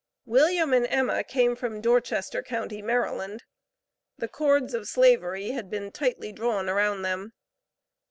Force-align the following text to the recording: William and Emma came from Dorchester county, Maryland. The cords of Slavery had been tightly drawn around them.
William 0.25 0.73
and 0.73 0.87
Emma 0.89 1.23
came 1.23 1.55
from 1.55 1.79
Dorchester 1.79 2.41
county, 2.41 2.81
Maryland. 2.81 3.43
The 4.17 4.27
cords 4.27 4.73
of 4.73 4.87
Slavery 4.87 5.51
had 5.51 5.69
been 5.69 5.91
tightly 5.91 6.31
drawn 6.31 6.67
around 6.67 7.03
them. 7.03 7.33